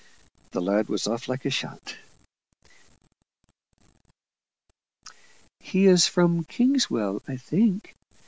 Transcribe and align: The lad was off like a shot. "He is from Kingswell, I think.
The 0.49 0.61
lad 0.61 0.89
was 0.89 1.05
off 1.05 1.27
like 1.27 1.45
a 1.45 1.51
shot. 1.51 1.95
"He 5.59 5.85
is 5.85 6.07
from 6.07 6.43
Kingswell, 6.45 7.21
I 7.27 7.37
think. 7.37 7.93